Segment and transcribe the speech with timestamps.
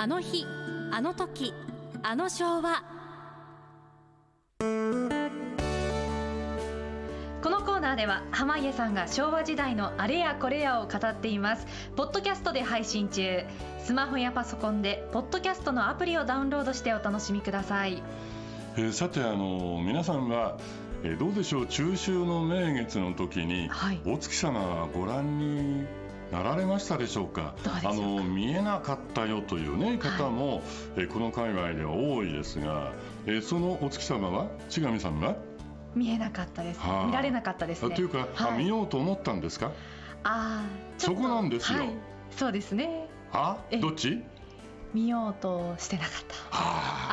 [0.00, 0.46] あの日
[0.92, 1.52] あの時
[2.04, 2.84] あの昭和。
[7.42, 11.66] このコーナーでは濱家さんが昭和時代のあれやこれやを語っています。
[11.96, 13.42] ポッドキャストで配信中。
[13.82, 18.00] スマホやパソコンでポッドキャストのアプリをダウンロードしてお楽しみください。
[18.76, 20.58] えーさてあの皆さんは、
[21.02, 21.66] えーどうでしょう？
[21.66, 24.00] 中秋の名月の時に、はい。
[24.06, 25.86] お月様はご覧に
[26.32, 27.54] なられましたでしょうか？
[27.84, 30.62] あの見えなかったよという、ね、方も、
[30.96, 32.92] えーこの界隈では多いですが、
[33.26, 34.48] えーそのお月様は？
[34.68, 35.36] 千上さんが、
[35.94, 37.06] 見えなかったです、はあ。
[37.06, 37.92] 見られなかったですね。
[37.92, 38.58] あというか、あはい。
[38.58, 39.72] 見ようと思ったんですか？
[40.24, 40.64] あ
[40.98, 41.78] そこなんですよ。
[41.78, 41.90] はい、
[42.36, 43.08] そうですね。
[43.32, 43.80] あええ。
[43.80, 44.22] どっち？
[44.94, 46.34] 見ようとしてなかった。
[46.56, 47.12] は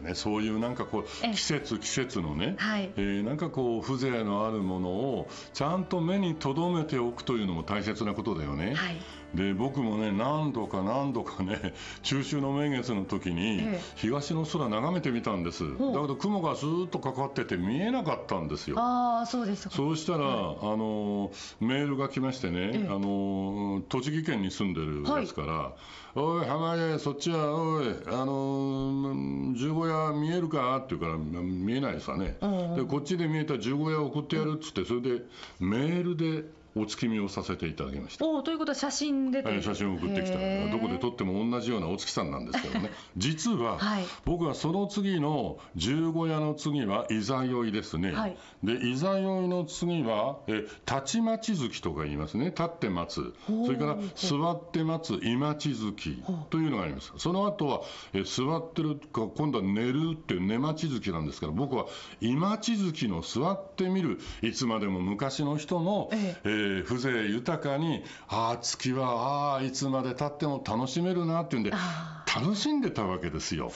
[0.00, 1.34] ね、そういうなんかこうええ。
[1.34, 2.90] 季節季節のね、はい。
[2.96, 8.74] えーなんかこう風情のあるものをちゃんと目に留めておくというのも大切なことだよね。
[8.74, 8.96] はい
[9.34, 13.80] で僕もね何度か何度かね 中秋の名月の時にええ。
[13.96, 18.76] 東の空眺めてみたんです、だけほうど雲がスーッとかかってて見えなかったんですよ。
[18.78, 19.74] ああそうですか。
[19.74, 20.56] そうしたら、はい。
[20.72, 22.88] あのメールが来ましてね、ええ。
[22.88, 25.72] あの栃木県に住んでるですから、
[26.14, 30.76] おい、浜家、そっちは、おい、あの十五夜見えるか？
[30.78, 35.22] って言うから、見えないですわね、うんでこっちで見えた十五夜送ってやるっつって、それで
[35.60, 36.44] メールで
[36.76, 38.26] お月見をさせていただきました。
[38.26, 40.38] おーということは写真ではい写真を送ってきた
[40.70, 42.90] どこで撮っても同じようなお月さんなんですけどね。
[43.16, 44.04] 実は、はい。
[44.24, 48.36] 僕はその次の十五夜の次はいざ酔いですね、はい。
[48.62, 52.46] でいざ酔いの次はえたちまち月とか言いますね。
[52.46, 53.34] 立って待つ。
[53.46, 57.12] それから座って待つ今ち月というのがあります。
[57.16, 61.86] その後はえ座ってるか今度は寝るっていう寝待ち月なんですから僕は
[62.20, 64.20] 今ち月の座ってみる。
[64.42, 66.36] いつまでも昔の人の、え。
[66.44, 73.72] えー風情豊かにああ月はああいつまでたっても楽しめるなっていうんであ楽しんでたわけですよ。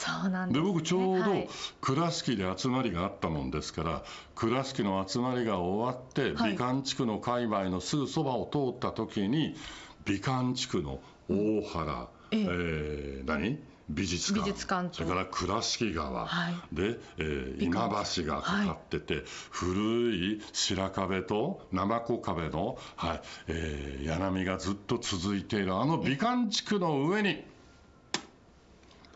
[0.48, 1.48] で、ね、僕ちょうどはい。
[1.80, 4.02] 倉敷で集まりがあったもんですから
[4.34, 6.52] 倉敷の集まりが終わってはい。
[6.52, 9.56] 美観地区の界隈のすぐそばを通った時に
[10.04, 13.58] 美観地区の大原、えええー何？
[13.88, 14.88] 美術館。
[14.92, 16.54] それから倉敷川、はい。
[16.72, 27.44] で、えー今橋がかかってて、古い白壁と生子壁の、はいえー柳がずっと続いているあの美観地区の上に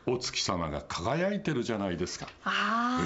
[0.06, 2.28] お月様が輝いてるじゃないですか。
[2.44, 3.00] あ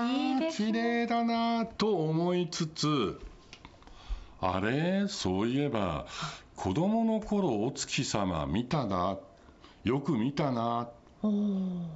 [0.00, 3.20] あいいです綺麗だなと思いつつ
[4.40, 5.06] あれ？
[5.08, 6.06] そういえば
[6.54, 9.16] 子供の頃お月様見たな
[9.86, 10.88] よく見たな。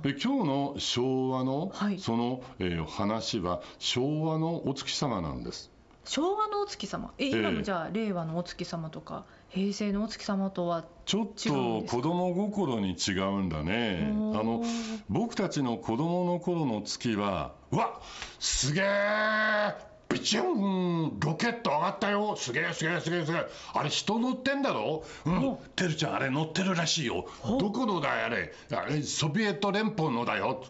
[0.02, 1.98] で今日の昭和の、はい。
[1.98, 5.72] その、えー話は昭和のお月様なんです。
[6.04, 7.12] 昭和のお月様？
[7.18, 14.08] ええ今のじゃあ令和のお月様とか平成のお月様とはちょっと子供心に違うんだね。
[14.08, 14.12] あ
[14.44, 14.62] の
[15.08, 18.00] 僕たちの子供の頃の月はうわ
[18.38, 22.34] すげえピチュンロケット上がったよ。
[22.36, 23.46] すげえすげえすげえすげえ。
[23.74, 25.04] あれ人乗ってんだろ？
[25.24, 25.48] うん。
[25.48, 25.62] お。
[25.76, 27.26] てるちゃんあれ乗ってるらしいよ。
[27.58, 28.52] どこのだよあれ。
[28.72, 30.64] あれソビエト連邦のだよ。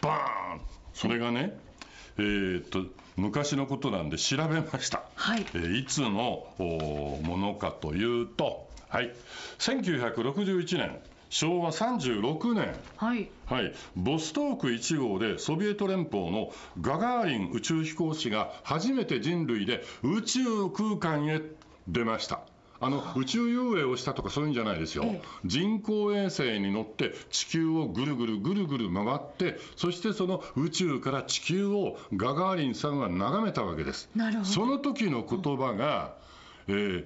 [0.00, 0.60] バーン。
[0.92, 1.56] それがね
[2.18, 2.84] えーっと
[3.16, 5.02] 昔のことなんで調べました。
[5.14, 5.46] はい。
[5.54, 9.12] えーいつのおものかというと、はい、
[9.58, 10.98] 1961年、
[11.30, 13.30] 昭和36年、はい。
[13.46, 21.40] はい、ボストーク1号でソビエト連邦のガガーリン宇宙飛行士が初めて人類で宇宙空間へ
[21.86, 22.40] 出ました。
[22.80, 25.22] あの宇宙遊泳をしたとかそういうんじゃないですよ、ええ。
[25.44, 34.08] 人工衛星に乗って地球をぐるぐるぐるぐる回ってそしてその宇宙から地球をガガーリンさんは眺めたわけです。
[34.14, 34.44] なるほど。
[34.44, 36.14] その時の言葉が、
[36.68, 37.04] えー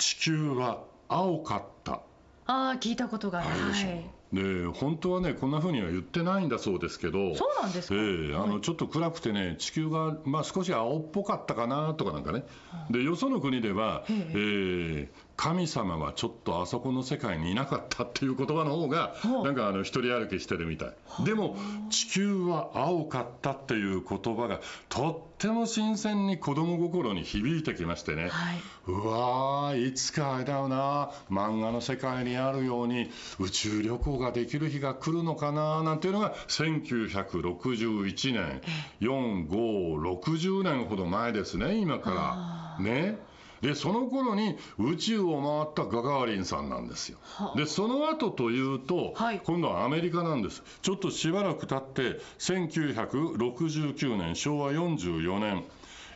[0.00, 2.00] 地球は青かった
[2.46, 3.48] ああ聞いたことがある。
[3.72, 4.10] でしょはい。
[4.32, 7.34] で本当はねこんな風には言ってないんだそうですけど。
[7.34, 7.94] そうなんですか？
[7.96, 7.98] え
[8.30, 8.48] えあはい。
[8.50, 12.44] のちょっと暗くてね地球が、まあ、少し青っぽかったかなとかなんかね。
[12.90, 14.12] でよその国では、え。
[14.12, 15.08] ええー
[15.40, 21.24] 神様はちょっとあそこの世界にいなかったっていう言葉の方がなんかあの一人歩きしてるみたい。
[21.24, 21.56] でも
[21.88, 24.60] 地球は青かったっていう言葉が
[24.90, 28.60] とっても新鮮に子供心に響いてきましてね、はい。
[28.86, 38.60] うわーいつかあれだよな漫画の世界にあるように宇宙旅行ができる日が来るのかななんていうのが1961年
[39.00, 43.29] 4560年ほど前ですね今からね
[43.62, 47.18] でその頃に宇宙を回ったガガーリンさんなんですよ。
[47.22, 47.58] はあ。
[47.58, 49.40] でその後というと、はい。
[49.44, 50.62] 今度はアメリカなんです。
[50.82, 55.64] ちょっとしばらく経って1969年昭和44年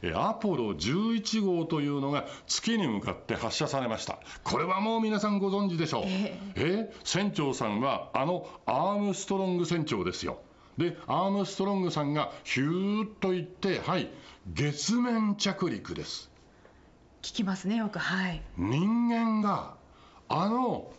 [0.02, 4.18] えーアポロ11号というのが月に向かって発射されました。
[4.42, 6.02] これはもう皆さんご存知でしょう。
[6.06, 6.60] ええ。
[6.60, 10.38] ー船長さんはあのアームストロング船長ですよ。
[10.76, 14.10] でアームストロングさんがヒューッと行ってはい
[14.52, 16.30] 月面着陸です
[17.24, 18.42] 聞きますねよくはい。
[18.58, 19.76] 人間が
[20.28, 20.92] あの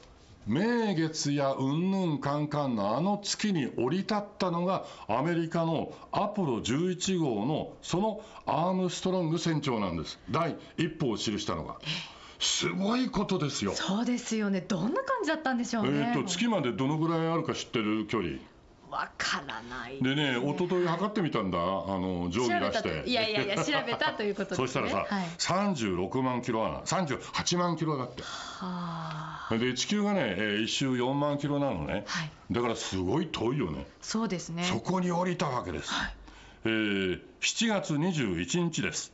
[0.48, 10.19] 名月やうんぬんかんかんのあの月に降り立ったのがアメリカのアポロ11号のそのアームストロング船長なんです。
[10.31, 11.77] 第一歩を記したのが。
[12.39, 14.62] すごいことですよそうですよね。
[14.62, 18.39] どんな感じだったんでしょうえねー、と月までどのぐらいあるか知ってる距離？
[18.96, 20.02] わからない。
[20.02, 21.58] でね一昨日測ってみたんだ。
[21.60, 23.10] あの定規出して。
[23.10, 24.68] いやいやいや調べたということですね。
[24.68, 28.24] そしたらさ、はい、36万キロある38万キロだって。
[28.24, 29.58] はあ。
[29.58, 32.06] で地球がね、えー一周4万キロなのね。
[32.08, 32.32] はい。
[32.52, 33.86] だからすごい遠いよね。
[34.02, 34.64] そうですね。
[34.64, 35.92] そこに降りたわけです、
[36.64, 39.12] えー7月21日です、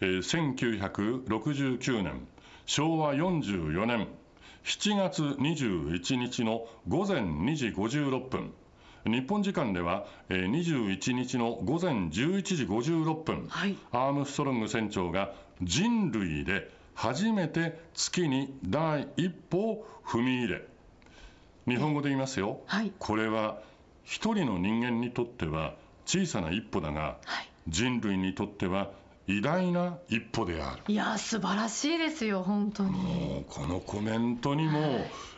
[0.00, 2.26] えー1969年
[2.64, 4.08] 昭和44年。
[4.66, 8.52] 7月21日の午前2時56分
[9.06, 12.10] 日本時間では、えー21日の午前11
[12.42, 13.76] 時56分、はい。
[13.92, 15.32] アームストロング船長が
[15.62, 20.62] 人類で初めて月に第一歩を踏み入れ
[21.68, 22.92] 日本語で言いますよ、はい。
[22.98, 23.58] これは
[24.04, 25.74] 一人の人間にとっては
[26.04, 27.48] 小さな一歩だがはい。
[27.68, 28.90] 人類にとっては
[29.28, 30.82] 偉大な一歩である。
[30.88, 32.90] いや素晴らしいですよ本当に。
[32.90, 34.78] もうこのコメントにも、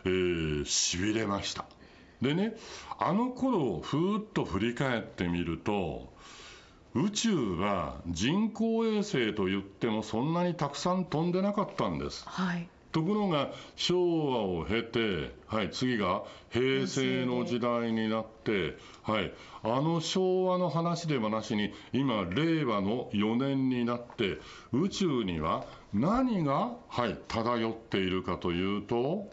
[0.05, 1.65] えーしびれました
[2.23, 2.55] でね
[2.99, 6.13] あの頃をふーっと振り返ってみると
[6.95, 12.25] 宇宙は人工衛星と言ってもそんなにたくさん飛んでなかったんです。
[12.27, 12.69] はい。
[12.93, 19.33] ところが昭和を経て、はい、次が平成の時代になって、はい、
[19.63, 24.39] あの昭和の話でもなしに今令和の4年になって
[24.73, 29.31] 宇宙には何が、はい、漂っているかというと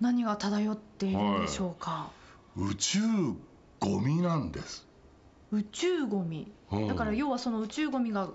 [0.00, 2.10] 何が漂っているんでしょうか、
[2.56, 3.00] 宇宙
[3.80, 4.86] ゴミなんです。
[5.52, 6.52] 宇宙ゴミ。
[6.70, 6.88] うん。
[6.88, 8.28] だから要はその宇宙ゴミが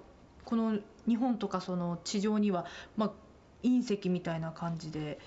[0.46, 2.66] この日本とかその地上には
[2.98, 3.12] まあ
[3.63, 5.19] 隕石みたいな感じで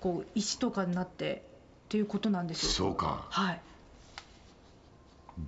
[0.00, 1.44] こう石とかになって
[1.86, 3.26] っていうことなんでしょそうか。
[3.30, 3.60] はい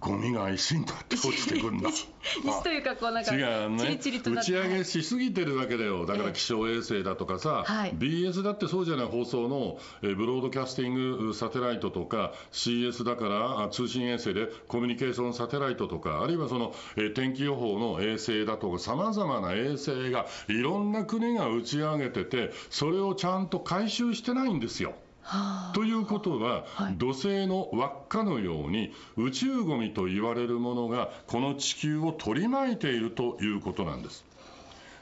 [0.00, 1.90] ゴミが石になって落ちてくるんだ。
[1.92, 24.94] 石石というかこうなんか違うね打ち上げしすぎてるわけだよだかええら気象衛星だとかさ、はい BS だってそうじゃない放送のえーブロードキャスティングサテライトとか CS だからあ通信衛星でコミュニケーションサテライトとかあるいはその、えー天気予報の衛星だとかさまざまな衛星がいろんな国が打ち上げててそれをちゃんと回収してないんですよ。
[25.24, 25.72] はあ。
[25.74, 26.94] ということは、はい。
[26.96, 34.24] 土星の輪っかのように宇宙ゴミと言われるものがこの地球を取り巻いているということなんです。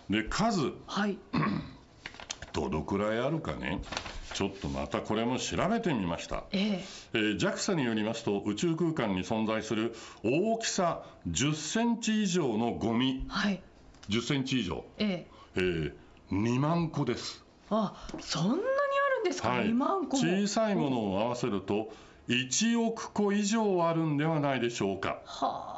[0.09, 0.73] で数。
[0.87, 1.19] はい。
[2.53, 3.81] どのくらいあるかね？
[4.35, 6.85] ちょっとまたこれも調べてみました、ええ。
[7.15, 13.25] えー JAXA によりますと宇宙空間に存在する大きさ10センチ以上のゴミ。
[13.29, 13.63] はい。
[14.09, 15.27] 10センチ以上、ええ。
[15.57, 15.93] えー
[16.31, 17.45] 2万個です。
[17.69, 18.57] あそんな
[19.25, 19.67] ですか、はい。
[19.67, 20.23] 2万個も。
[20.23, 21.91] 小さいものを合わせると
[22.29, 25.19] 1億個以上あるんではないでしょうか。
[25.25, 25.73] は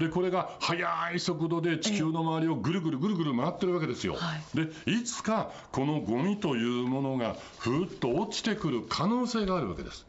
[0.00, 4.56] でこれが速い速度で地球の周りをぐるぐるぐるぐる回ってるわけですよ、はい。
[4.56, 10.06] でいつかこのゴミというものがふーっと落ちてくる可能性があるわけです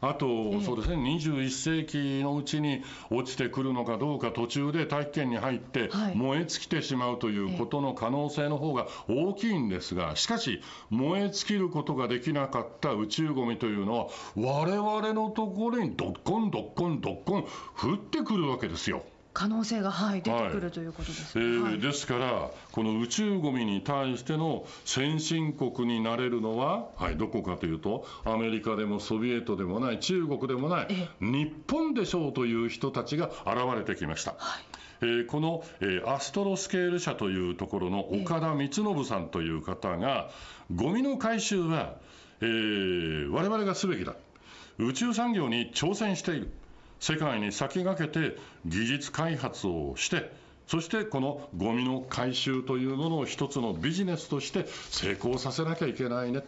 [0.00, 19.04] あと、えそうですね21世紀のうちに落ちてくるのかどうか途中で大気圏に入ってはい燃え尽きてしまうということの可能性の方が大きいんですがしかし燃え尽きることができなかった宇宙ゴミというのは我々のところにどっこんどっこんどっこん降ってくるわけですよ。
[19.38, 34.34] 可能性がはい出てくはいるということですえね、はいーですから、この宇宙ゴミに対しての先進国になれるのは、はい、どこかというと、アメリカでもソビエトでもない、中国でもないえ、日本でしょうという人たちが現れてきました。
[35.02, 40.30] えーこの、えーアストロスケール社というところの岡田光信さんという方が、
[40.74, 41.94] ゴミの回収は、
[42.40, 44.16] えー我々がすべきだ。
[44.78, 46.50] 宇宙産業に挑戦している。
[47.00, 48.36] 世界に先駆けて
[48.66, 50.30] 技術開発をして、
[50.66, 56.42] そしてこのゴミの回収というものを一つのビジネスとして成功させなきゃいけないね。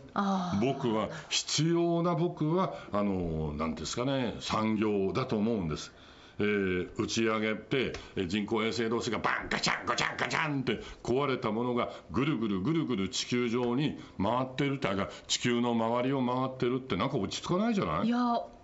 [0.61, 5.93] 僕は必要な僕はあのなんですかね産業だと思うんです。
[6.39, 18.07] えー打ち上げてえー人工衛星同士がバンガチャンガチャンガチャンって壊れたものがぐるぐるぐるぐる地球上に回ってるってあ地球の周りを回ってるってなんか落ち着かないじゃない？
[18.07, 18.19] いや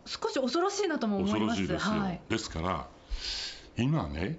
[0.06, 2.20] 少し恐ろしいなとも思い恐ろますしいですよ、はい。
[2.28, 2.86] ですから
[3.76, 4.38] 今ね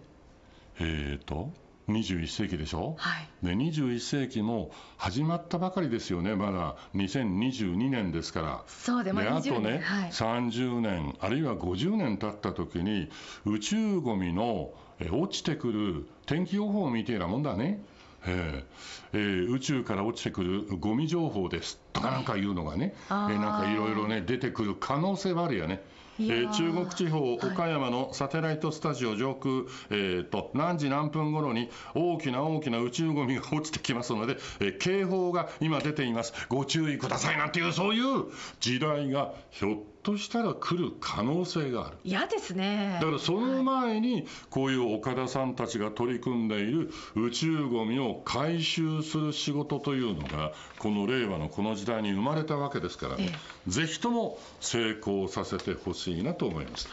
[0.79, 1.51] えー、と
[1.89, 3.27] 21世紀でしょ、はい。
[3.43, 6.35] で21世紀も始まったばかりですよね。
[6.35, 8.63] まだ2022年ですから。
[8.67, 10.09] そうでまあであ20とね、はい。
[10.11, 13.09] 30年あるいは50年経った時に
[13.45, 17.81] 宇宙ゴミのえ落ちてくる天気予報みたいなもんだね。
[18.25, 18.63] ええ。
[19.13, 21.79] えー宇宙から落ちてくるゴミ情報です。
[21.93, 23.35] とかなんかいうのがね、えあー。
[23.35, 25.81] ーなんかいろいろね出てくる可能性はあるよね。
[26.19, 26.49] えー。
[26.49, 36.33] ー中国地方岡山のサテライトスタジオ上空、えー、と何時何分頃に大きな大きな宇宙ゴミが落ちてきますので、えー警報が今出ています。
[36.49, 38.25] ご注意くださいなんていうそういう
[38.59, 39.77] 時代がひょっ
[40.07, 41.97] としたら来る可能性がある。
[42.05, 53.33] 嫌ですねだからその前にこういう岡田さんたちが取り組んでいる宇宙ゴミを回収する仕事というのがこの令和のこの時代に生まれたわけですからね、
[53.67, 56.87] ぜひとも成功させてほしいなと思います。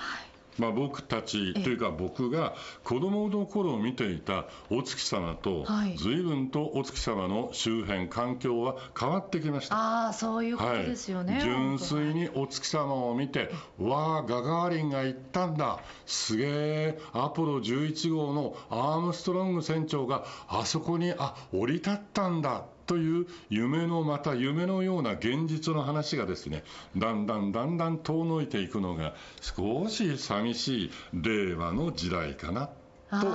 [0.58, 5.96] まあ、僕たちというか僕が子供の頃見ていたお月様とはい。
[5.96, 9.76] 随分とお月様の周辺環境は変わってきました。
[9.76, 22.64] ああそういうことですよね、純粋にお月様を見て、わあ、ガガーリンが行ったんだ、すげえ、アポロ11号のアームストロング船長があそこにあ降り立ったんだ。
[22.86, 26.64] という夢のまた夢のような現実の話がですね
[26.96, 32.68] だんだんだんだん遠のいていくのが少し寂しい令和の時代かな
[33.10, 33.26] と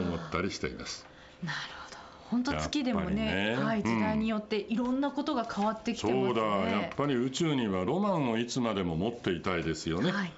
[0.00, 1.06] 思ったりしています。
[1.42, 1.96] なるほど。
[2.30, 3.56] 本当月でもねね。
[3.56, 6.24] はい、うん時代によっていろんなことが変わってきてますね。
[6.26, 10.10] そうだ、やっぱり宇宙にはロマンをいつまでも持っていたいですよね。
[10.10, 10.32] はい。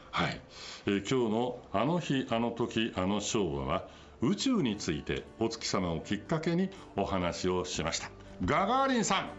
[0.86, 3.84] えー今日のあの日、あの時、あの昭和は
[4.20, 8.17] 宇宙についてお月様をきっかけにお話をしました。
[8.44, 9.30] ガガーリンさん、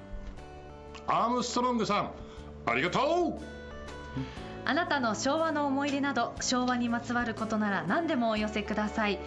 [1.08, 2.12] アームストロングさん、
[2.66, 3.04] ありがとう。
[4.66, 9.20] あなたの昭和の思い出など昭和にまつわることなら何でもお寄せください。